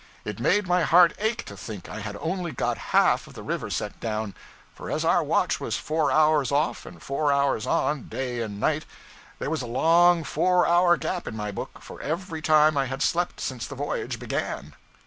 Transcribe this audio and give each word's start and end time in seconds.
It 0.25 0.39
made 0.39 0.65
my 0.67 0.81
heart 0.81 1.13
ache 1.19 1.45
to 1.45 1.55
think 1.55 1.87
I 1.87 1.99
had 1.99 2.17
only 2.19 2.51
got 2.51 2.75
half 2.89 3.27
of 3.27 3.35
the 3.35 3.43
river 3.43 3.69
set 3.69 3.99
down; 3.99 4.33
for 4.73 4.89
as 4.89 5.05
our 5.05 5.23
watch 5.23 5.59
was 5.59 5.77
four 5.77 6.11
hours 6.11 6.51
off 6.51 6.87
and 6.87 6.99
four 6.99 7.31
hours 7.31 7.67
on, 7.67 8.07
day 8.07 8.41
and 8.41 8.59
night, 8.59 8.85
there 9.37 9.51
was 9.51 9.61
a 9.61 9.67
long 9.67 10.23
four 10.23 10.65
hour 10.65 10.97
gap 10.97 11.27
in 11.27 11.37
my 11.37 11.51
book 11.51 11.83
for 11.83 12.01
every 12.01 12.41
time 12.41 12.77
I 12.77 12.87
had 12.87 13.03
slept 13.03 13.39
since 13.39 13.67
the 13.67 13.75
voyage 13.75 14.17
began. 14.17 14.73